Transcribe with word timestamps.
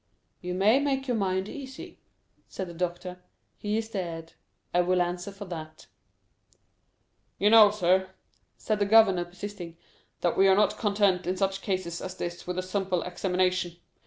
"You 0.41 0.55
may 0.55 0.79
make 0.79 1.07
your 1.07 1.15
mind 1.15 1.47
easy," 1.47 1.99
said 2.47 2.65
the 2.67 2.73
doctor; 2.73 3.21
"he 3.55 3.77
is 3.77 3.87
dead. 3.91 4.33
I 4.73 4.81
will 4.81 4.99
answer 4.99 5.31
for 5.31 5.45
that." 5.45 5.85
"You 7.37 7.51
know, 7.51 7.69
sir," 7.69 8.09
said 8.57 8.79
the 8.79 8.85
governor, 8.85 9.25
persisting, 9.25 9.77
"that 10.21 10.35
we 10.35 10.47
are 10.47 10.55
not 10.55 10.79
content 10.79 11.27
in 11.27 11.37
such 11.37 11.61
cases 11.61 12.01
as 12.01 12.17
this 12.17 12.47
with 12.47 12.55
such 12.55 12.65
a 12.65 12.67
simple 12.67 13.03
examination. 13.03 13.75